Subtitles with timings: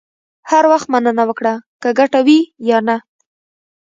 [0.51, 2.97] هر وخت مننه وکړه، که ګټه وي یا نه.